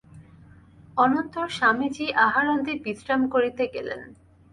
[0.97, 4.01] অনন্তর স্বামীজী আহারান্তে বিশ্রাম করিতে গেলেন।